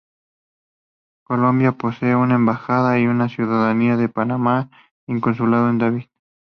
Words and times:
Colombia 1.27 1.73
posee 1.73 2.15
una 2.15 2.33
embajada 2.33 2.97
en 2.97 3.29
Ciudad 3.29 3.71
de 3.75 4.09
Panamá 4.09 4.67
y 5.05 5.11
un 5.13 5.21
consulado 5.21 5.69
en 5.69 5.77
David. 5.77 6.07